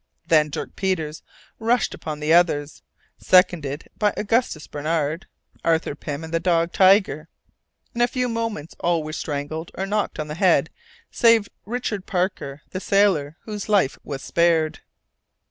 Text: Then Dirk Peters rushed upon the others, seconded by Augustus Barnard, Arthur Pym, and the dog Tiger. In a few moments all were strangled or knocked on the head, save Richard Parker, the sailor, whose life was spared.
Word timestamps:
Then 0.25 0.49
Dirk 0.49 0.75
Peters 0.75 1.21
rushed 1.59 1.93
upon 1.93 2.19
the 2.19 2.33
others, 2.33 2.81
seconded 3.19 3.87
by 3.99 4.15
Augustus 4.17 4.65
Barnard, 4.65 5.27
Arthur 5.63 5.93
Pym, 5.93 6.23
and 6.23 6.33
the 6.33 6.39
dog 6.39 6.73
Tiger. 6.73 7.27
In 7.93 8.01
a 8.01 8.07
few 8.07 8.27
moments 8.27 8.73
all 8.79 9.03
were 9.03 9.13
strangled 9.13 9.69
or 9.75 9.85
knocked 9.85 10.17
on 10.17 10.27
the 10.27 10.33
head, 10.33 10.71
save 11.11 11.49
Richard 11.67 12.07
Parker, 12.07 12.63
the 12.71 12.79
sailor, 12.79 13.37
whose 13.41 13.69
life 13.69 13.99
was 14.03 14.23
spared. 14.23 14.79